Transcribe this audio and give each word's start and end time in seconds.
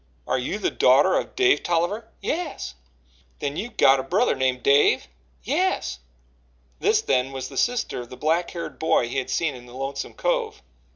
"Are 0.25 0.39
you 0.39 0.57
the 0.57 0.71
daughter 0.71 1.13
of 1.13 1.35
Dave 1.35 1.61
Tolliver?" 1.61 2.07
"Yes." 2.21 2.73
"Then 3.37 3.55
you've 3.55 3.77
got 3.77 3.99
a 3.99 4.03
brother 4.03 4.33
named 4.33 4.63
Dave?" 4.63 5.07
"Yes." 5.43 5.99
This, 6.79 7.01
then, 7.03 7.31
was 7.31 7.49
the 7.49 7.55
sister 7.57 7.99
of 8.01 8.09
the 8.09 8.17
black 8.17 8.49
haired 8.49 8.79
boy 8.79 9.07
he 9.09 9.19
had 9.19 9.29
seen 9.29 9.53
in 9.53 9.67
the 9.67 9.75
Lonesome 9.77 10.15
Cove. 10.15 10.63